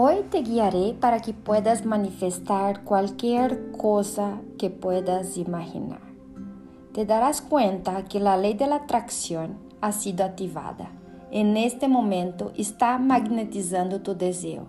Hoy 0.00 0.26
te 0.30 0.42
guiaré 0.42 0.94
para 0.94 1.18
que 1.18 1.32
puedas 1.32 1.84
manifestar 1.84 2.84
cualquier 2.84 3.72
cosa 3.72 4.40
que 4.56 4.70
puedas 4.70 5.36
imaginar. 5.36 5.98
Te 6.92 7.04
darás 7.04 7.42
cuenta 7.42 8.04
que 8.04 8.20
la 8.20 8.36
ley 8.36 8.54
de 8.54 8.68
la 8.68 8.76
atracción 8.76 9.58
ha 9.80 9.90
sido 9.90 10.24
activada. 10.24 10.92
En 11.32 11.56
este 11.56 11.88
momento 11.88 12.52
está 12.56 12.96
magnetizando 12.98 14.00
tu 14.00 14.16
deseo 14.16 14.68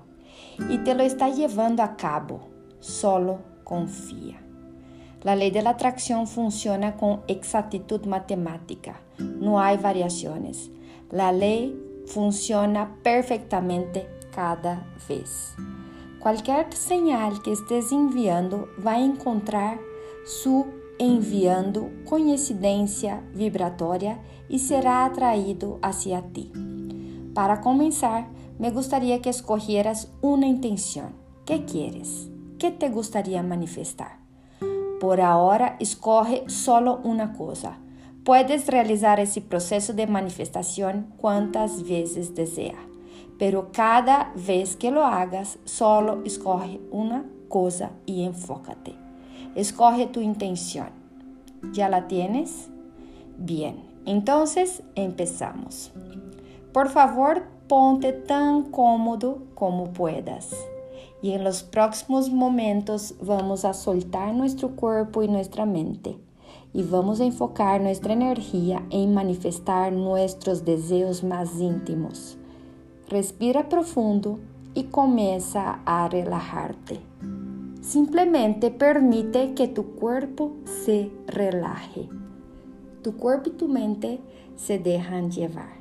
y 0.68 0.80
te 0.80 0.96
lo 0.96 1.04
está 1.04 1.30
llevando 1.30 1.84
a 1.84 1.96
cabo. 1.96 2.39
Solo 2.80 3.38
confía. 3.64 4.41
La 5.21 5.36
ley 5.36 5.52
de 5.52 5.61
la 5.61 5.70
atracción 5.70 6.25
funciona 6.25 6.98
con 6.98 7.21
exactitud 7.27 8.04
matemática. 8.07 9.00
No 9.20 9.61
hay 9.61 9.77
variaciones. 9.77 10.71
La 11.11 11.32
ley 11.32 11.80
funciona 12.07 12.96
perfectamente 13.04 14.18
cada 14.32 14.84
vez. 15.07 15.55
Qualquer 16.19 16.74
señal 16.74 17.42
que 17.42 17.51
estés 17.51 17.92
enviando 17.92 18.68
vai 18.78 19.01
encontrar 19.01 19.79
su 20.25 20.68
enviando 21.00 21.89
coincidência 22.04 23.23
vibratória 23.34 24.20
e 24.50 24.60
será 24.60 25.06
atraído 25.06 25.79
hacia 25.82 26.21
ti. 26.21 26.51
Para 27.34 27.57
começar, 27.57 28.29
me 28.60 28.70
gostaria 28.70 29.20
que 29.20 29.29
escogieras 29.29 30.11
uma 30.21 30.46
intenção. 30.46 31.11
que 31.46 31.59
quieres? 31.59 32.30
que 32.59 32.72
te 32.72 32.89
gostaria 32.89 33.42
manifestar? 33.42 34.20
Por 35.00 35.22
ahora, 35.22 35.78
escorre 35.80 36.44
solo 36.50 37.00
uma 37.06 37.30
coisa. 37.30 37.78
Puedes 38.25 38.67
realizar 38.67 39.17
esse 39.20 39.39
processo 39.39 39.94
de 39.94 40.06
manifestação 40.06 41.06
quantas 41.17 41.81
vezes 41.81 42.30
deseja 42.30 42.89
pero 43.39 43.72
cada 43.72 44.34
vez 44.36 44.75
que 44.75 44.92
lo 44.92 45.06
hagas, 45.06 45.59
solo 45.64 46.22
escoge 46.25 46.81
una 46.92 47.25
cosa 47.48 47.92
y 48.06 48.26
enfócate. 48.26 48.94
Escoge 49.56 50.08
tu 50.08 50.20
intención. 50.20 50.90
¿Ya 51.72 51.88
la 51.88 52.08
tienes? 52.08 52.70
Bien, 53.38 53.82
entonces 54.06 54.84
empezamos. 54.95 55.92
Por 56.73 56.90
favor, 56.90 57.44
ponte 57.70 58.12
tan 58.12 58.64
cómodo 58.64 59.40
como 59.56 59.94
puedas. 59.94 60.54
Y 61.22 61.32
en 61.32 61.45
los 61.45 61.64
próximos 61.64 62.30
momentos 62.30 63.16
vamos 63.22 63.64
a 63.64 63.73
soltar 63.73 64.34
nuestro 64.34 64.76
cuerpo 64.76 65.23
y 65.23 65.30
nuestra 65.30 65.66
mente. 65.66 66.17
Y 66.73 66.84
vamos 66.84 67.22
a 67.22 67.26
enfocar 67.26 67.80
nuestra 67.80 68.12
energía 68.12 68.86
en 68.90 69.14
manifestar 69.14 69.94
nuestros 69.94 70.66
deseos 70.66 71.23
más 71.23 71.58
íntimos 71.60 72.39
Respira 73.10 73.70
profundo 73.70 74.40
y 74.76 74.84
comienza 74.84 75.80
a 75.84 76.08
relajarte. 76.10 77.00
Simplemente 77.82 78.70
permite 78.70 79.56
que 79.56 79.68
tu 79.68 79.96
cuerpo 79.96 80.58
se 80.86 81.10
relaje. 81.26 82.08
Tu 83.02 83.18
cuerpo 83.18 83.50
y 83.50 83.54
tu 83.54 83.68
mente 83.68 84.20
se 84.56 84.78
dejan 84.78 85.32
llevar. 85.32 85.80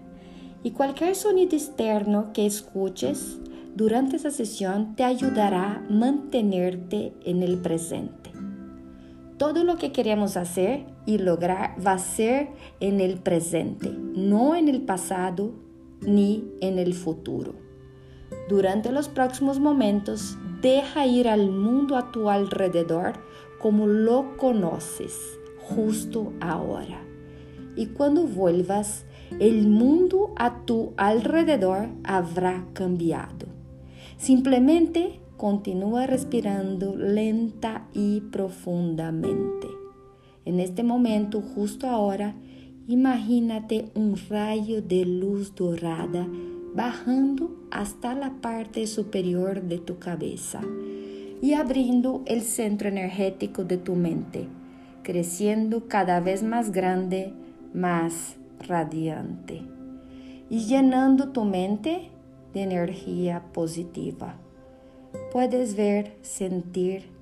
Y 0.63 0.71
cualquier 0.71 1.15
sonido 1.15 1.55
externo 1.55 2.33
que 2.33 2.47
escuches 2.47 3.39
durante 3.77 4.17
esa 4.17 4.31
sesión 4.31 4.97
te 4.97 5.05
ayudará 5.05 5.85
a 5.87 5.93
mantenerte 5.93 7.13
en 7.27 7.43
el 7.43 7.59
presente. 7.59 8.31
Todo 9.37 9.65
lo 9.65 9.77
que 9.77 9.93
queremos 9.93 10.39
hacer 10.39 10.87
y 11.05 11.19
lograr 11.19 11.77
va 11.87 11.93
a 11.93 11.99
ser 11.99 12.49
en 12.81 13.01
el 13.01 13.19
presente, 13.19 13.91
no 13.91 14.57
en 14.57 14.69
el 14.69 14.81
pasado 14.81 15.68
ni 16.03 16.45
en 16.61 16.79
el 16.79 16.95
futuro. 16.95 17.55
Durante 18.49 18.93
los 18.93 19.09
próximos 19.09 19.61
momentos, 19.61 20.39
deja 20.61 21.07
ir 21.07 21.29
al 21.29 21.51
mundo 21.51 21.97
a 21.97 22.11
tu 22.13 22.31
alrededor 22.31 23.15
como 23.61 23.87
lo 23.87 24.37
conoces 24.37 25.39
justo 25.69 26.33
ahora. 26.41 27.03
Y 27.77 27.87
cuando 27.87 28.25
vuelvas, 28.25 29.05
el 29.39 29.69
mundo 29.69 30.33
a 30.37 30.65
tu 30.65 30.93
alrededor 30.97 31.89
habrá 32.03 32.67
cambiado. 32.73 33.47
Simplemente 34.17 35.21
continúa 35.37 36.07
respirando 36.07 36.97
lenta 36.97 37.87
y 37.93 38.21
profundamente. 38.21 39.69
En 40.45 40.61
este 40.61 40.83
momento, 40.83 41.43
justo 41.43 41.87
ahora, 41.89 42.35
Imagínate 42.89 43.91
un 43.95 44.17
rayo 44.31 44.81
de 44.81 45.05
luz 45.05 45.55
dorada 45.55 46.27
bajando 46.75 47.55
hasta 47.71 48.15
la 48.15 48.31
parte 48.41 48.87
superior 48.87 49.61
de 49.61 49.77
tu 49.77 49.99
cabeza 49.99 50.63
y 51.43 51.53
abriendo 51.53 52.23
el 52.25 52.41
centro 52.41 52.89
energético 52.89 53.63
de 53.65 53.77
tu 53.77 53.95
mente, 53.95 54.49
creciendo 55.03 55.87
cada 55.87 56.21
vez 56.21 56.43
más 56.43 56.73
grande, 56.73 57.35
más 57.75 58.37
radiante 58.67 59.61
y 60.49 60.61
llenando 60.61 61.29
tu 61.29 61.45
mente 61.45 62.09
de 62.55 62.63
energía 62.63 63.43
positiva. 63.53 64.37
Puedes 65.31 65.77
ver, 65.77 66.17
sentir, 66.23 67.18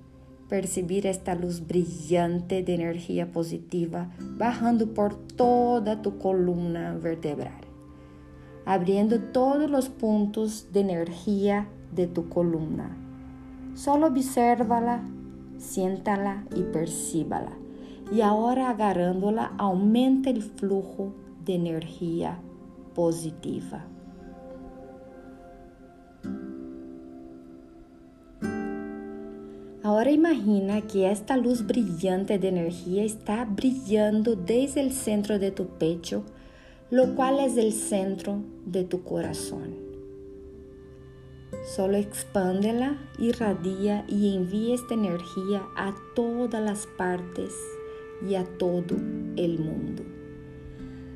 percibir 0.49 1.07
esta 1.07 1.35
luz 1.35 1.67
brillante 1.67 2.63
de 2.63 2.75
energía 2.75 3.33
positiva 3.33 4.11
bajando 4.37 4.95
por 4.95 5.15
toda 5.15 6.03
tu 6.03 6.19
columna 6.19 6.95
vertebral, 6.95 7.61
abriendo 8.65 9.21
todos 9.21 9.69
los 9.71 9.89
puntos 9.89 10.69
de 10.73 10.81
energía 10.81 11.69
de 11.95 12.07
tu 12.07 12.29
columna. 12.29 12.97
Solo 13.75 14.07
obsérvala, 14.07 15.03
siéntala 15.59 16.45
y 16.55 16.63
percíbala. 16.63 17.53
Y 18.13 18.21
ahora 18.21 18.71
agarrándola 18.71 19.53
aumenta 19.59 20.31
el 20.31 20.43
flujo 20.43 21.13
de 21.45 21.57
energía 21.57 22.39
positiva. 22.95 23.85
Ahora 29.87 30.11
imagina 30.11 30.81
que 30.81 31.09
esta 31.09 31.37
luz 31.37 31.65
brillante 31.65 32.41
de 32.41 32.49
energía 32.49 33.05
está 33.05 33.45
brillando 33.45 34.35
desde 34.35 34.81
el 34.81 34.93
centro 34.93 35.39
de 35.39 35.53
tu 35.53 35.69
pecho, 35.79 36.25
lo 36.91 37.15
cual 37.15 37.39
es 37.39 37.57
el 37.57 37.73
centro 37.73 38.43
de 38.65 38.83
tu 38.83 39.05
corazón. 39.05 39.77
Solo 41.77 41.99
expándela, 41.99 42.99
irradia 43.21 44.05
y 44.09 44.35
envía 44.35 44.75
esta 44.75 44.95
energía 44.95 45.63
a 45.77 45.95
todas 46.17 46.61
las 46.61 46.89
partes 46.99 47.55
y 48.29 48.35
a 48.35 48.43
todo 48.59 48.97
el 49.37 49.61
mundo. 49.61 50.03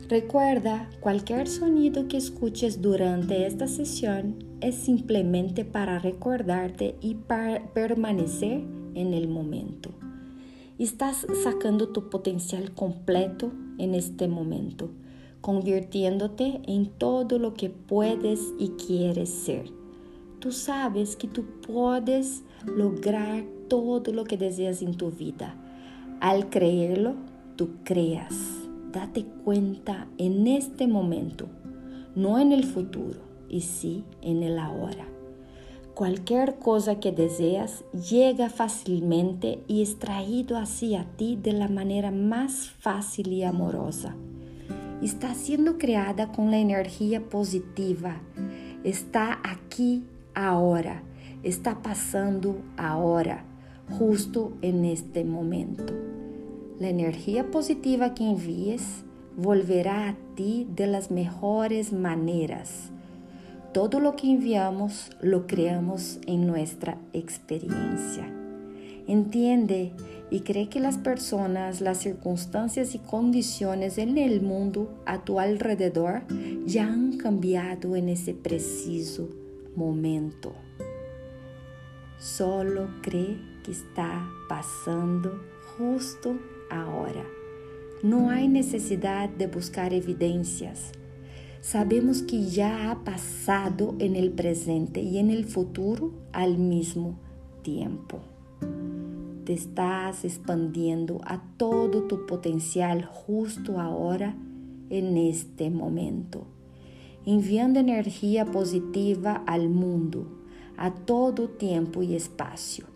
Recuerda, 0.09 0.89
cualquier 1.01 1.49
sonido 1.49 2.07
que 2.07 2.19
escuches 2.19 2.81
durante 2.81 3.49
esta 3.49 3.67
sesión 3.67 4.50
es 4.61 4.75
simplemente 4.75 5.65
para 5.65 5.99
recordarte 5.99 6.97
y 7.01 7.15
para 7.15 7.73
permanecer 7.73 8.63
en 8.95 9.15
el 9.15 9.29
momento. 9.29 9.91
Estás 10.79 11.27
sacando 11.43 11.89
tu 11.89 12.09
potencial 12.11 12.73
completo 12.73 13.53
en 13.79 13.95
este 13.95 14.29
momento, 14.29 14.91
convirtiéndote 15.41 16.61
en 16.67 16.87
todo 16.87 17.39
lo 17.39 17.55
que 17.55 17.71
puedes 17.71 18.41
y 18.59 18.71
quieres 18.71 19.31
ser. 19.31 19.71
Tú 20.39 20.53
sabes 20.53 21.17
que 21.17 21.29
tú 21.29 21.45
puedes 21.67 22.43
lograr 22.65 23.45
todo 23.69 24.13
lo 24.13 24.25
que 24.25 24.37
deseas 24.39 24.83
en 24.83 24.97
tu 24.97 25.11
vida. 25.11 25.55
Al 26.21 26.49
creerlo, 26.49 27.15
tú 27.57 27.71
creas. 27.85 28.35
Date 28.93 29.25
cuenta 29.45 30.09
en 30.19 30.47
este 30.47 30.87
momento, 30.87 31.47
no 32.17 32.39
en 32.39 32.53
el 32.53 32.65
futuro 32.65 33.30
y 33.51 33.63
sí 33.63 34.05
en 34.23 34.43
el 34.43 34.59
ahora. 34.59 35.07
Cualquier 35.95 36.59
cosa 36.59 36.99
que 36.99 37.13
deseas 37.13 37.85
llega 37.93 38.49
fácilmente 38.49 39.63
y 39.69 39.83
es 39.83 39.99
traído 39.99 40.57
hacia 40.57 41.05
ti 41.17 41.37
de 41.37 41.53
la 41.53 41.69
manera 41.69 42.11
más 42.11 42.71
fácil 42.71 43.33
y 43.33 43.43
amorosa. 43.43 44.15
Está 45.03 45.35
siendo 45.35 45.77
creada 45.77 46.33
con 46.33 46.51
la 46.51 46.59
energía 46.59 47.21
positiva. 47.29 48.23
Está 48.83 49.41
aquí 49.45 50.05
ahora. 50.35 51.03
Está 51.43 51.83
pasando 51.83 52.57
ahora, 52.77 53.45
justo 53.99 54.53
en 54.63 54.85
este 54.85 55.25
momento. 55.25 55.93
La 56.79 56.89
energía 56.89 57.51
positiva 57.51 58.15
que 58.15 58.27
envíes 58.27 59.05
volverá 59.37 60.09
a 60.09 60.17
ti 60.35 60.67
de 60.75 60.87
las 60.87 61.11
mejores 61.11 61.93
maneras 61.93 62.91
todo 63.73 64.01
lo 64.01 64.17
que 64.17 64.31
enviamos 64.31 65.11
lo 65.21 65.47
creamos 65.47 66.19
en 66.27 66.47
nuestra 66.47 66.99
experiencia. 67.13 68.29
Entiende 69.07 69.93
y 70.31 70.41
cree 70.41 70.69
que 70.69 70.81
las 70.81 70.99
personas, 70.99 71.81
las 71.81 71.99
circunstancias 71.99 72.95
y 72.95 72.99
condiciones 72.99 73.99
en 73.99 74.19
el 74.19 74.41
mundo 74.41 74.93
a 75.07 75.25
tu 75.25 75.41
alrededor 75.41 76.23
ya 76.67 76.87
han 76.87 77.17
cambiado 77.17 77.97
en 77.97 78.09
ese 78.09 78.35
preciso 78.35 79.29
momento. 79.77 80.53
Solo 82.19 82.89
cree 83.03 83.39
que 83.65 83.73
está 83.73 84.29
pasando 84.49 85.41
justo 85.77 86.39
ahora. 86.71 87.25
No 88.03 88.31
hay 88.31 88.49
necesidad 88.49 89.29
de 89.29 89.47
buscar 89.47 89.93
evidencias. 89.93 90.93
Sabemos 91.61 92.23
que 92.23 92.47
ya 92.47 92.91
ha 92.91 93.05
pasado 93.05 93.95
en 93.99 94.17
el 94.17 94.31
presente 94.31 95.03
y 95.03 95.19
en 95.19 95.31
el 95.31 95.45
futuro 95.45 96.11
al 96.33 96.57
mismo 96.57 97.19
tiempo. 97.61 98.21
Te 99.45 99.53
estás 99.53 100.25
expandiendo 100.25 101.21
a 101.23 101.43
todo 101.59 102.05
tu 102.05 102.25
potencial 102.25 103.05
justo 103.05 103.79
ahora, 103.79 104.35
en 104.89 105.19
este 105.19 105.69
momento, 105.69 106.47
enviando 107.27 107.79
energía 107.79 108.47
positiva 108.47 109.43
al 109.47 109.69
mundo, 109.69 110.27
a 110.79 110.95
todo 110.95 111.51
tiempo 111.51 112.03
y 112.03 112.15
espacio, 112.15 112.87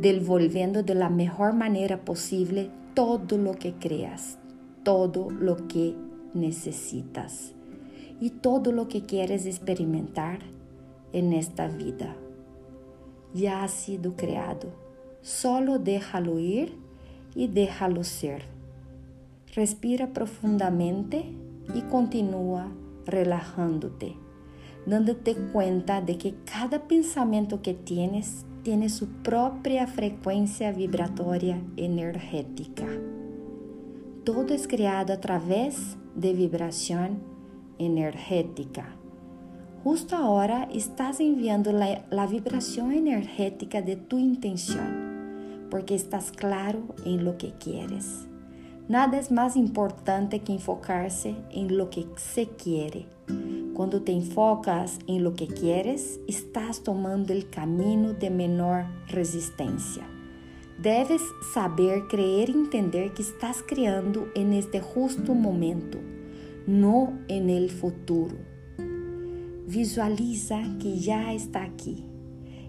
devolviendo 0.00 0.82
de 0.82 0.94
la 0.94 1.10
mejor 1.10 1.52
manera 1.52 2.02
posible 2.02 2.70
todo 2.94 3.36
lo 3.36 3.52
que 3.52 3.74
creas, 3.74 4.38
todo 4.84 5.30
lo 5.30 5.68
que 5.68 5.94
necesitas 6.32 7.55
y 8.20 8.30
todo 8.30 8.72
lo 8.72 8.88
que 8.88 9.04
quieres 9.04 9.46
experimentar 9.46 10.40
en 11.12 11.32
esta 11.32 11.68
vida. 11.68 12.16
Ya 13.34 13.62
ha 13.62 13.68
sido 13.68 14.16
creado. 14.16 14.68
Solo 15.20 15.78
déjalo 15.78 16.38
ir 16.38 16.76
y 17.34 17.48
déjalo 17.48 18.04
ser. 18.04 18.44
Respira 19.54 20.12
profundamente 20.12 21.32
y 21.74 21.82
continúa 21.82 22.72
relajándote, 23.04 24.16
dándote 24.86 25.34
cuenta 25.52 26.00
de 26.00 26.18
que 26.18 26.34
cada 26.44 26.86
pensamiento 26.86 27.62
que 27.62 27.74
tienes 27.74 28.44
tiene 28.62 28.88
su 28.88 29.08
propia 29.22 29.86
frecuencia 29.86 30.72
vibratoria 30.72 31.62
energética. 31.76 32.86
Todo 34.24 34.54
es 34.54 34.66
creado 34.66 35.12
a 35.12 35.20
través 35.20 35.96
de 36.16 36.32
vibración 36.32 37.35
energética. 37.78 38.96
Justo 39.86 40.16
ahora 40.16 40.68
estás 40.72 41.20
enviando 41.20 41.70
la, 41.70 42.26
vibración 42.26 42.90
energética 42.90 43.82
de 43.82 43.94
tu 43.94 44.18
intención, 44.18 45.68
porque 45.70 45.94
estás 45.94 46.32
claro 46.32 46.80
en 47.04 47.24
lo 47.24 47.38
que 47.38 47.52
quieres. 47.52 48.26
Nada 48.88 49.16
es 49.16 49.30
más 49.30 49.54
importante 49.54 50.40
que 50.40 50.54
enfocarse 50.54 51.36
en 51.52 51.78
lo 51.78 51.88
que 51.90 52.04
se 52.16 52.48
quiere. 52.48 53.06
Cuando 53.74 54.02
te 54.02 54.10
enfocas 54.10 54.98
en 55.06 55.22
lo 55.22 55.34
que 55.34 55.46
quieres, 55.46 56.18
estás 56.26 56.82
tomando 56.82 57.32
el 57.32 57.48
camino 57.48 58.12
de 58.12 58.30
menor 58.30 58.86
resistencia. 59.06 60.02
Debes 60.82 61.22
saber, 61.54 62.08
creer 62.08 62.50
y 62.50 62.54
entender 62.54 63.14
que 63.14 63.22
estás 63.22 63.62
creando 63.64 64.26
en 64.34 64.52
este 64.52 64.80
justo 64.80 65.32
momento 65.32 65.98
no 66.66 67.12
en 67.28 67.48
el 67.48 67.70
futuro. 67.70 68.36
Visualiza 69.68 70.60
que 70.80 70.98
ya 70.98 71.32
está 71.32 71.62
aquí, 71.62 72.04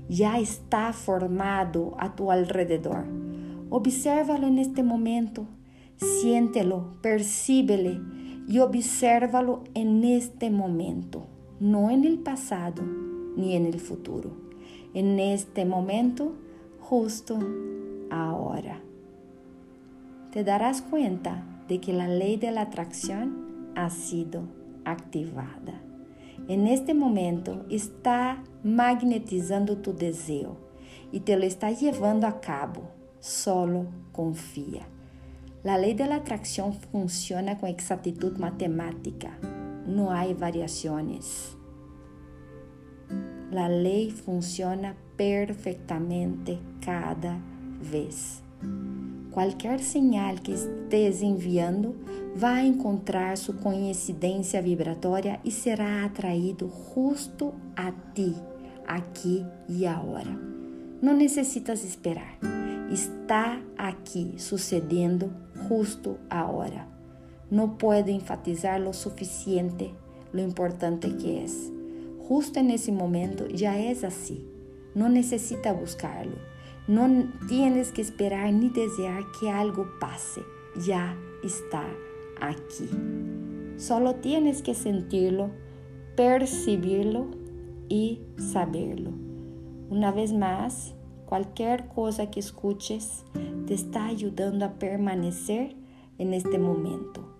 ya 0.07 0.39
está 0.39 0.93
formado 0.93 1.95
a 1.99 2.15
tu 2.15 2.31
alrededor. 2.31 3.05
Obsérvalo 3.69 4.47
en 4.47 4.59
este 4.59 4.83
momento, 4.83 5.47
siéntelo, 5.97 6.95
percíbele 7.01 7.99
y 8.47 8.59
obsérvalo 8.59 9.63
en 9.73 10.03
este 10.03 10.49
momento, 10.49 11.27
no 11.59 11.89
en 11.89 12.05
el 12.05 12.19
pasado 12.19 12.83
ni 13.35 13.55
en 13.55 13.65
el 13.65 13.79
futuro. 13.79 14.31
En 14.93 15.19
este 15.19 15.65
momento, 15.65 16.33
justo 16.79 17.37
ahora. 18.09 18.79
Te 20.31 20.43
darás 20.43 20.81
cuenta 20.81 21.43
de 21.67 21.79
que 21.79 21.93
la 21.93 22.07
ley 22.07 22.37
de 22.37 22.51
la 22.51 22.61
atracción 22.61 23.46
ha 23.77 23.91
sido 23.91 24.41
activada. 24.85 25.81
En 26.47 26.65
este 26.65 26.93
momento 26.93 27.65
está 27.69 28.43
magnetizando 28.63 29.77
tu 29.77 29.93
deseo 29.95 30.57
y 31.11 31.19
te 31.21 31.37
lo 31.37 31.43
está 31.43 31.71
llevando 31.71 32.25
a 32.25 32.41
cabo. 32.41 32.89
Solo 33.19 33.85
confía. 34.11 34.87
La 35.63 35.77
ley 35.77 35.93
de 35.93 36.07
la 36.07 36.15
atracción 36.15 36.73
funciona 36.73 37.57
con 37.59 37.69
exactitud 37.69 38.37
matemática. 38.37 39.37
No 39.85 40.11
hay 40.11 40.33
variaciones. 40.33 41.55
La 43.51 43.69
ley 43.69 44.09
funciona 44.09 44.95
perfectamente 45.17 46.59
cada 46.83 47.37
vez. 47.91 48.41
Cualquier 49.37 49.79
señal 49.81 50.41
que 50.41 50.51
estés 50.51 51.21
enviando 51.21 51.95
vai 52.35 52.65
encontrar 52.65 53.37
sua 53.37 53.53
coincidência 53.53 54.59
vibratória 54.63 55.39
e 55.45 55.51
será 55.51 56.03
atraído 56.03 56.67
justo 56.67 57.53
a 57.75 57.91
ti, 58.15 58.33
aqui 58.87 59.45
e 59.69 59.85
agora. 59.85 60.35
Não 60.99 61.15
necessitas 61.15 61.83
esperar. 61.83 62.39
Está 62.91 63.61
aqui 63.77 64.33
sucedendo 64.39 65.31
justo 65.69 66.17
agora. 66.27 66.87
Não 67.51 67.69
puedo 67.69 68.09
enfatizar 68.09 68.81
lo 68.81 68.91
suficiente 68.91 69.93
lo 70.33 70.39
importante 70.41 71.11
que 71.11 71.37
é. 71.37 71.45
Justo 72.27 72.59
nesse 72.63 72.91
momento 72.91 73.55
já 73.55 73.75
é 73.75 73.91
assim. 73.91 74.43
Não 74.95 75.07
necessita 75.07 75.71
buscarlo 75.75 76.56
no 76.87 77.29
tienes 77.47 77.91
que 77.91 78.01
esperar 78.01 78.51
ni 78.53 78.69
desear 78.69 79.23
que 79.39 79.49
algo 79.49 79.87
pase, 79.99 80.41
ya 80.85 81.17
está 81.43 81.83
aquí. 82.39 82.89
Solo 83.77 84.15
tienes 84.15 84.61
que 84.61 84.73
sentirlo, 84.73 85.51
percibirlo 86.15 87.27
y 87.89 88.21
saberlo. 88.37 89.11
Una 89.89 90.11
vez 90.11 90.33
más, 90.33 90.95
cualquier 91.25 91.87
cosa 91.89 92.31
que 92.31 92.39
escuches 92.39 93.25
te 93.67 93.73
está 93.73 94.07
ayudando 94.07 94.65
a 94.65 94.73
permanecer 94.79 95.75
en 96.17 96.33
este 96.33 96.57
momento. 96.57 97.33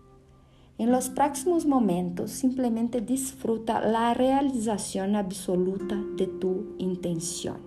En 0.78 0.92
los 0.92 1.10
próximos 1.10 1.66
momentos, 1.66 2.32
simplemente 2.32 3.02
disfruta 3.02 3.82
la 3.82 4.14
realización 4.14 5.16
absoluta 5.16 5.96
de 6.18 6.28
tu 6.28 6.76
intención. 6.78 7.58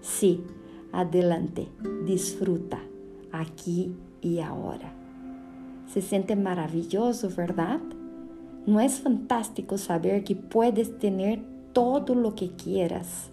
Sí, 0.00 0.42
Adelante, 0.92 1.68
disfruta 2.06 2.80
aquí 3.32 3.92
y 4.20 4.40
ahora. 4.40 4.92
Se 5.92 6.02
siente 6.02 6.36
maravilloso, 6.36 7.30
¿verdad? 7.36 7.80
¿No 8.66 8.80
es 8.80 9.00
fantástico 9.00 9.78
saber 9.78 10.24
que 10.24 10.36
puedes 10.36 10.98
tener 10.98 11.40
todo 11.72 12.14
lo 12.14 12.34
que 12.34 12.50
quieras? 12.50 13.30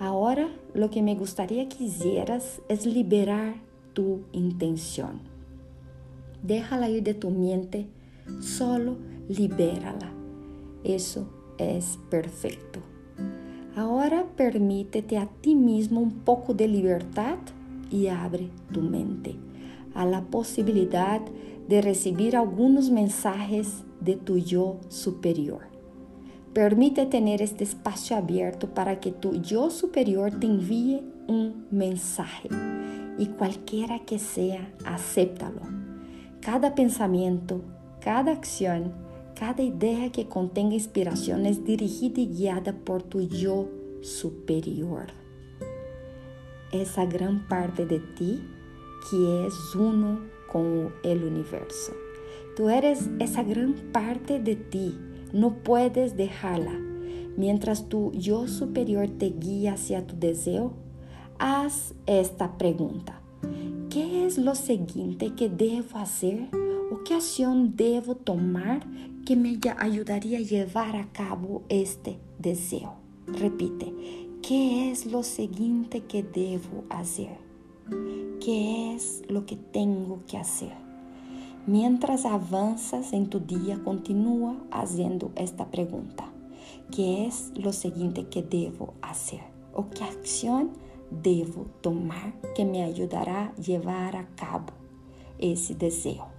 Ahora 0.00 0.48
lo 0.74 0.90
que 0.90 1.02
me 1.02 1.14
gustaría 1.14 1.68
que 1.68 1.84
hicieras 1.84 2.60
es 2.68 2.86
liberar 2.86 3.54
tu 3.92 4.22
intención. 4.32 5.20
Déjala 6.42 6.88
ir 6.88 7.02
de 7.02 7.14
tu 7.14 7.30
mente, 7.30 7.86
solo 8.40 8.96
libérala. 9.28 10.12
Eso 10.82 11.28
es 11.58 11.98
perfecto. 12.10 12.80
Ahora 13.74 14.26
permítete 14.36 15.16
a 15.16 15.26
ti 15.26 15.54
mismo 15.54 16.00
un 16.00 16.10
poco 16.10 16.52
de 16.52 16.68
libertad 16.68 17.38
y 17.90 18.08
abre 18.08 18.50
tu 18.70 18.82
mente 18.82 19.36
a 19.94 20.04
la 20.04 20.22
posibilidad 20.22 21.20
de 21.68 21.80
recibir 21.80 22.36
algunos 22.36 22.90
mensajes 22.90 23.84
de 24.00 24.16
tu 24.16 24.36
yo 24.36 24.78
superior. 24.88 25.62
Permite 26.52 27.06
tener 27.06 27.40
este 27.40 27.64
espacio 27.64 28.16
abierto 28.16 28.68
para 28.74 29.00
que 29.00 29.10
tu 29.10 29.40
yo 29.40 29.70
superior 29.70 30.38
te 30.38 30.46
envíe 30.46 31.02
un 31.26 31.66
mensaje 31.70 32.50
y 33.18 33.26
cualquiera 33.26 34.00
que 34.00 34.18
sea, 34.18 34.70
acéptalo. 34.84 35.62
Cada 36.40 36.74
pensamiento, 36.74 37.62
cada 38.00 38.32
acción, 38.32 38.92
cada 39.38 39.62
idea 39.62 40.10
que 40.12 40.28
contenga 40.28 40.74
inspiración 40.74 41.46
es 41.46 41.64
dirigida 41.64 42.20
y 42.20 42.26
guiada 42.26 42.72
por 42.72 43.02
tu 43.02 43.20
yo 43.20 43.68
superior. 44.00 45.06
Esa 46.72 47.06
gran 47.06 47.46
parte 47.48 47.86
de 47.86 47.98
ti 47.98 48.40
que 49.10 49.46
es 49.46 49.74
uno 49.74 50.20
con 50.50 50.92
el 51.02 51.24
universo. 51.24 51.92
Tú 52.56 52.68
eres 52.68 53.08
esa 53.18 53.42
gran 53.42 53.74
parte 53.92 54.38
de 54.38 54.56
ti, 54.56 54.96
no 55.32 55.54
puedes 55.62 56.16
dejarla. 56.16 56.78
Mientras 57.36 57.88
tu 57.88 58.12
yo 58.12 58.46
superior 58.46 59.08
te 59.08 59.30
guía 59.30 59.74
hacia 59.74 60.06
tu 60.06 60.18
deseo, 60.18 60.74
haz 61.38 61.94
esta 62.06 62.58
pregunta. 62.58 63.20
¿Qué 63.88 64.26
es 64.26 64.38
lo 64.38 64.54
siguiente 64.54 65.34
que 65.34 65.48
debo 65.48 65.98
hacer 65.98 66.48
o 66.92 67.02
qué 67.04 67.14
acción 67.14 67.74
debo 67.74 68.14
tomar 68.14 68.86
que 69.24 69.36
me 69.36 69.58
ayudaría 69.78 70.38
a 70.38 70.42
llevar 70.42 70.96
a 70.96 71.12
cabo 71.12 71.62
este 71.68 72.18
deseo. 72.38 72.94
Repite, 73.26 73.92
¿Qué 74.42 74.90
es 74.90 75.06
lo 75.06 75.22
siguiente 75.22 76.02
que 76.02 76.24
debo 76.24 76.82
hacer? 76.90 77.38
¿Qué 78.44 78.92
es 78.92 79.22
lo 79.28 79.46
que 79.46 79.54
tengo 79.54 80.18
que 80.26 80.36
hacer? 80.36 80.72
Mientras 81.68 82.26
avanzas 82.26 83.12
en 83.12 83.30
tu 83.30 83.38
día, 83.38 83.80
continúa 83.84 84.56
haciendo 84.72 85.30
esta 85.36 85.70
pregunta. 85.70 86.28
¿Qué 86.90 87.24
es 87.24 87.52
lo 87.54 87.72
siguiente 87.72 88.26
que 88.26 88.42
debo 88.42 88.94
hacer? 89.00 89.42
¿O 89.72 89.90
qué 89.90 90.02
acción 90.02 90.70
debo 91.22 91.66
tomar 91.80 92.34
que 92.56 92.64
me 92.64 92.82
ayudará 92.82 93.44
a 93.44 93.54
llevar 93.54 94.16
a 94.16 94.26
cabo 94.34 94.72
ese 95.38 95.76
deseo? 95.76 96.31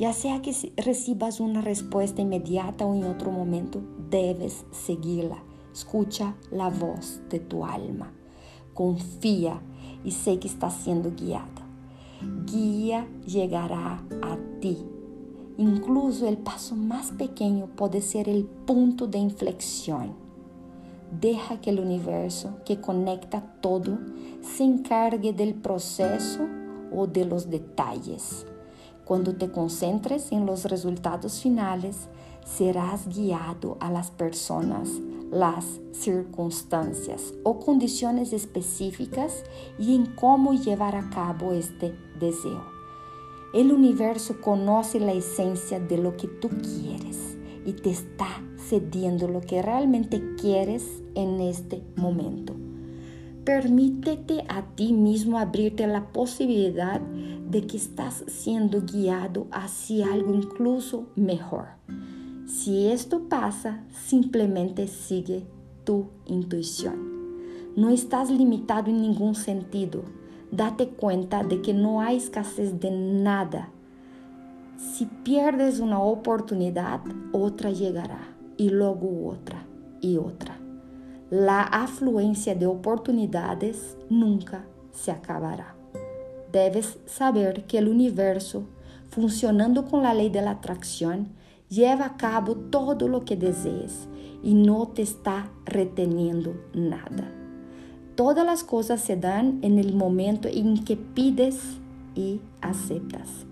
Ya 0.00 0.14
sea 0.14 0.40
que 0.40 0.56
recibas 0.78 1.40
una 1.40 1.60
respuesta 1.60 2.22
inmediata 2.22 2.86
o 2.86 2.94
en 2.94 3.04
otro 3.04 3.30
momento, 3.30 3.82
debes 4.08 4.64
seguirla. 4.70 5.44
Escucha 5.74 6.36
la 6.50 6.70
voz 6.70 7.20
de 7.28 7.38
tu 7.38 7.66
alma. 7.66 8.10
Confía 8.72 9.60
y 10.02 10.12
sé 10.12 10.38
que 10.38 10.48
estás 10.48 10.72
siendo 10.72 11.10
guiado. 11.10 11.60
Guía 12.46 13.06
llegará 13.26 14.02
a 14.22 14.38
ti. 14.62 14.78
Incluso 15.58 16.26
el 16.26 16.38
paso 16.38 16.76
más 16.76 17.10
pequeño 17.10 17.66
puede 17.66 18.00
ser 18.00 18.26
el 18.30 18.46
punto 18.46 19.06
de 19.06 19.18
inflexión. 19.18 20.14
Deja 21.20 21.60
que 21.60 21.68
el 21.68 21.78
universo 21.78 22.56
que 22.64 22.80
conecta 22.80 23.42
todo 23.60 23.98
se 24.40 24.64
encargue 24.64 25.34
del 25.34 25.56
proceso 25.56 26.48
o 26.90 27.06
de 27.06 27.26
los 27.26 27.50
detalles. 27.50 28.46
Cuando 29.10 29.34
te 29.34 29.50
concentres 29.50 30.30
en 30.30 30.46
los 30.46 30.66
resultados 30.66 31.40
finales, 31.40 31.96
serás 32.44 33.08
guiado 33.08 33.76
a 33.80 33.90
las 33.90 34.12
personas, 34.12 34.88
las 35.32 35.80
circunstancias 35.90 37.34
o 37.42 37.58
condiciones 37.58 38.32
específicas 38.32 39.42
y 39.80 39.96
en 39.96 40.06
cómo 40.14 40.54
llevar 40.54 40.94
a 40.94 41.10
cabo 41.10 41.50
este 41.50 41.92
deseo. 42.20 42.62
El 43.52 43.72
universo 43.72 44.40
conoce 44.40 45.00
la 45.00 45.12
esencia 45.12 45.80
de 45.80 45.98
lo 45.98 46.16
que 46.16 46.28
tú 46.28 46.48
quieres 46.48 47.36
y 47.66 47.72
te 47.72 47.90
está 47.90 48.28
cediendo 48.68 49.26
lo 49.26 49.40
que 49.40 49.60
realmente 49.60 50.36
quieres 50.36 51.02
en 51.16 51.40
este 51.40 51.82
momento. 51.96 52.54
Permítete 53.52 54.44
a 54.48 54.62
ti 54.62 54.92
mismo 54.92 55.36
abrirte 55.36 55.84
la 55.88 56.12
posibilidad 56.12 57.00
de 57.00 57.66
que 57.66 57.78
estás 57.78 58.22
siendo 58.28 58.82
guiado 58.82 59.48
hacia 59.50 60.12
algo 60.12 60.32
incluso 60.34 61.08
mejor. 61.16 61.66
Si 62.46 62.86
esto 62.86 63.28
pasa, 63.28 63.82
simplemente 64.06 64.86
sigue 64.86 65.48
tu 65.82 66.10
intuición. 66.26 66.94
No 67.74 67.90
estás 67.90 68.30
limitado 68.30 68.88
en 68.88 69.02
ningún 69.02 69.34
sentido. 69.34 70.04
Date 70.52 70.86
cuenta 70.86 71.42
de 71.42 71.60
que 71.60 71.74
no 71.74 72.00
hay 72.00 72.18
escasez 72.18 72.78
de 72.78 72.92
nada. 72.92 73.70
Si 74.78 75.06
pierdes 75.06 75.80
una 75.80 75.98
oportunidad, 75.98 77.00
otra 77.32 77.72
llegará 77.72 78.32
y 78.56 78.68
luego 78.68 79.26
otra 79.26 79.66
y 80.00 80.18
otra 80.18 80.56
la 81.30 81.62
afluencia 81.62 82.56
de 82.56 82.66
oportunidades 82.66 83.96
nunca 84.08 84.64
se 84.92 85.12
acabará. 85.12 85.76
Debes 86.50 86.98
saber 87.06 87.66
que 87.66 87.78
el 87.78 87.88
universo, 87.88 88.64
funcionando 89.10 89.86
con 89.86 90.02
la 90.02 90.12
ley 90.12 90.28
de 90.28 90.42
la 90.42 90.52
atracción, 90.52 91.28
lleva 91.68 92.06
a 92.06 92.16
cabo 92.16 92.56
todo 92.56 93.06
lo 93.06 93.24
que 93.24 93.36
desees 93.36 94.08
y 94.42 94.54
no 94.54 94.88
te 94.88 95.02
está 95.02 95.52
reteniendo 95.64 96.54
nada. 96.74 97.30
Todas 98.16 98.44
las 98.44 98.64
cosas 98.64 99.00
se 99.00 99.16
dan 99.16 99.60
en 99.62 99.78
el 99.78 99.94
momento 99.94 100.48
en 100.48 100.82
que 100.82 100.96
pides 100.96 101.60
y 102.16 102.40
aceptas. 102.60 103.46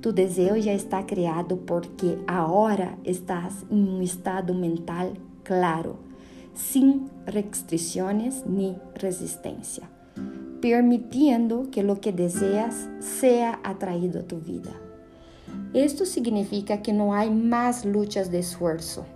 Tu 0.00 0.14
deseo 0.14 0.56
ya 0.56 0.72
está 0.72 1.04
creado 1.04 1.58
porque 1.66 2.18
ahora 2.26 2.96
estás 3.04 3.66
en 3.70 3.86
un 3.90 4.00
estado 4.00 4.54
mental 4.54 5.12
claro 5.42 6.09
sin 6.54 7.10
restricciones 7.26 8.44
ni 8.46 8.76
resistencia, 8.94 9.88
permitiendo 10.60 11.70
que 11.70 11.82
lo 11.82 12.00
que 12.00 12.12
deseas 12.12 12.88
sea 12.98 13.60
atraído 13.64 14.20
a 14.20 14.24
tu 14.24 14.40
vida. 14.40 14.72
Esto 15.74 16.04
significa 16.04 16.82
que 16.82 16.92
no 16.92 17.14
hay 17.14 17.30
más 17.30 17.84
luchas 17.84 18.30
de 18.30 18.40
esfuerzo, 18.40 19.06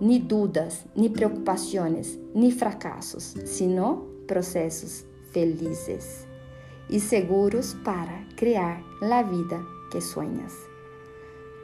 ni 0.00 0.18
dudas, 0.18 0.84
ni 0.94 1.08
preocupaciones, 1.08 2.18
ni 2.34 2.52
fracasos, 2.52 3.34
sino 3.44 4.06
procesos 4.26 5.04
felices 5.32 6.26
y 6.88 7.00
seguros 7.00 7.76
para 7.84 8.26
crear 8.36 8.82
la 9.00 9.22
vida 9.22 9.62
que 9.92 10.00
sueñas. 10.00 10.52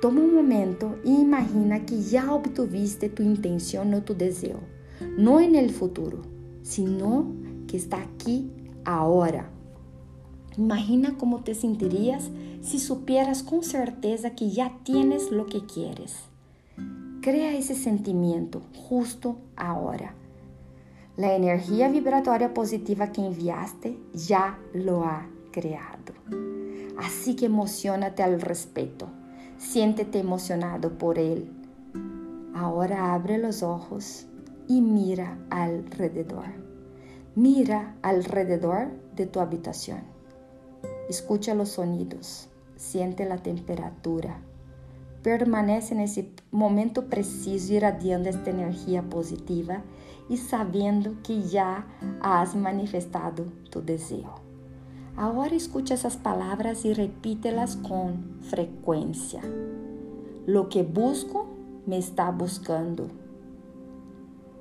Toma 0.00 0.20
un 0.20 0.34
momento 0.34 0.96
e 1.04 1.08
imagina 1.08 1.86
que 1.86 2.02
ya 2.02 2.32
obtuviste 2.32 3.08
tu 3.08 3.22
intención 3.22 3.94
o 3.94 4.02
tu 4.02 4.14
deseo 4.14 4.60
no 5.16 5.40
en 5.40 5.54
el 5.54 5.70
futuro, 5.70 6.22
sino 6.62 7.26
que 7.66 7.76
está 7.76 8.02
aquí 8.02 8.50
ahora. 8.84 9.50
Imagina 10.56 11.16
cómo 11.18 11.40
te 11.42 11.54
sentirías 11.54 12.30
si 12.62 12.78
supieras 12.78 13.42
con 13.42 13.62
certeza 13.62 14.30
que 14.30 14.50
ya 14.50 14.78
tienes 14.84 15.30
lo 15.30 15.46
que 15.46 15.66
quieres. 15.66 16.16
Crea 17.20 17.54
ese 17.56 17.74
sentimiento 17.74 18.62
justo 18.74 19.36
ahora. 19.56 20.14
La 21.16 21.34
energía 21.34 21.88
vibratoria 21.88 22.54
positiva 22.54 23.12
que 23.12 23.24
enviaste 23.24 23.98
ya 24.14 24.58
lo 24.72 25.04
ha 25.04 25.26
creado. 25.50 26.14
Así 26.98 27.36
que 27.36 27.46
emocionate 27.46 28.22
al 28.22 28.40
respecto. 28.40 29.08
Siéntete 29.58 30.20
emocionado 30.20 30.98
por 30.98 31.18
él. 31.18 31.50
Ahora 32.54 33.14
abre 33.14 33.38
los 33.38 33.62
ojos 33.62 34.26
y 34.68 34.80
mira 34.80 35.38
alrededor. 35.50 36.46
Mira 37.34 37.96
alrededor 38.02 38.88
de 39.14 39.26
tu 39.26 39.40
habitación. 39.40 40.00
Escucha 41.08 41.54
los 41.54 41.70
sonidos, 41.70 42.48
siente 42.76 43.26
la 43.26 43.38
temperatura. 43.38 44.40
Permanece 45.22 45.94
en 45.94 46.00
ese 46.00 46.30
momento 46.50 47.06
preciso 47.06 47.74
irradiando 47.74 48.28
esta 48.28 48.50
energía 48.50 49.02
positiva 49.02 49.82
y 50.28 50.36
sabiendo 50.36 51.20
que 51.22 51.42
ya 51.42 51.86
has 52.22 52.54
manifestado 52.54 53.44
tu 53.70 53.82
deseo. 53.82 54.34
Ahora 55.16 55.54
escucha 55.54 55.94
esas 55.94 56.16
palabras 56.16 56.84
y 56.84 56.92
repítelas 56.92 57.76
con 57.76 58.38
frecuencia. 58.42 59.40
Lo 60.46 60.68
que 60.68 60.82
busco 60.82 61.46
me 61.86 61.98
está 61.98 62.30
buscando 62.30 63.08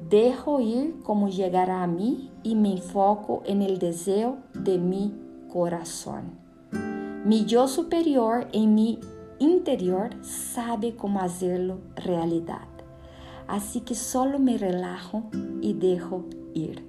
Dejo 0.10 0.62
ir 0.62 1.00
como 1.02 1.30
llegará 1.30 1.82
a 1.82 1.88
mí 1.88 2.30
y 2.44 2.54
me 2.54 2.74
enfoco 2.74 3.42
en 3.44 3.64
el 3.64 3.80
deseo 3.80 4.38
de 4.54 4.78
mi 4.78 5.16
corazón. 5.52 6.38
Mi 7.26 7.46
yo 7.46 7.68
superior 7.68 8.48
en 8.54 8.76
mi 8.76 9.00
interior 9.40 10.12
sabe 10.22 10.96
cómo 10.96 11.22
hacerlo 11.22 11.80
realidad. 11.96 12.68
Así 13.48 13.82
que 13.82 13.96
solo 13.96 14.38
me 14.38 14.60
relajo 14.60 15.24
y 15.62 15.74
dejo 15.74 16.26
ir. 16.54 16.88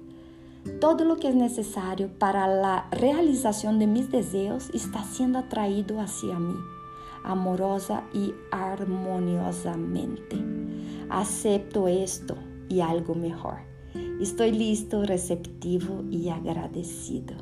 Todo 0.79 1.03
lo 1.03 1.15
que 1.15 1.29
es 1.29 1.35
necesario 1.35 2.11
para 2.19 2.45
la 2.47 2.87
realización 2.91 3.79
de 3.79 3.87
mis 3.87 4.11
deseos 4.11 4.69
está 4.75 5.03
siendo 5.03 5.39
atraído 5.39 5.99
hacia 5.99 6.37
mí, 6.37 6.53
amorosa 7.23 8.03
y 8.13 8.35
armoniosamente. 8.51 10.37
Acepto 11.09 11.87
esto 11.87 12.35
y 12.69 12.81
algo 12.81 13.15
mejor. 13.15 13.57
Estoy 14.21 14.51
listo, 14.51 15.03
receptivo 15.03 16.03
y 16.09 16.29
agradecido. 16.29 17.35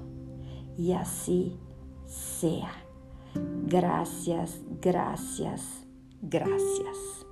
Y 0.78 0.92
así 0.92 1.58
sea. 2.06 2.72
Gracias, 3.68 4.62
gracias, 4.82 5.86
gracias. 6.22 7.25